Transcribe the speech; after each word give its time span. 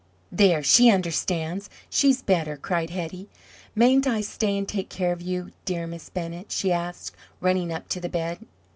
"There! 0.31 0.63
she 0.63 0.89
understands! 0.89 1.69
she's 1.87 2.23
better!" 2.23 2.57
cried 2.57 2.89
Hetty. 2.89 3.29
"Mayn't 3.75 4.07
I 4.07 4.21
stay 4.21 4.57
and 4.57 4.67
take 4.67 4.89
care 4.89 5.11
of 5.13 5.21
you, 5.21 5.51
dear 5.63 5.85
Miss 5.85 6.09
Bennett?" 6.09 6.51
she 6.51 6.71
asked, 6.71 7.15
running 7.39 7.71
up 7.71 7.87
to 7.89 7.99
the 7.99 8.09
bed. 8.09 8.39